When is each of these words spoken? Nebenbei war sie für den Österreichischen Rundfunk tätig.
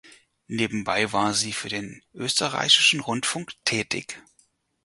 Nebenbei 0.47 1.13
war 1.13 1.35
sie 1.35 1.53
für 1.53 1.69
den 1.69 2.01
Österreichischen 2.15 3.01
Rundfunk 3.01 3.51
tätig. 3.65 4.19